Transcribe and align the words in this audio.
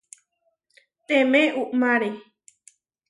Temé 1.07 1.41
uʼmáre. 1.61 2.09